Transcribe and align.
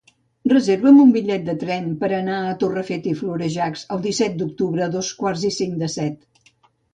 Reserva'm 0.51 0.95
un 1.01 1.09
bitllet 1.17 1.43
de 1.49 1.53
tren 1.63 1.91
per 2.03 2.09
anar 2.19 2.37
a 2.45 2.55
Torrefeta 2.63 3.11
i 3.11 3.13
Florejacs 3.19 3.85
el 3.97 4.03
disset 4.07 4.41
d'octubre 4.41 4.85
a 4.87 4.89
dos 4.97 5.13
quarts 5.21 5.47
i 5.53 5.55
cinc 5.61 5.79
de 5.85 5.93
set. 5.99 6.51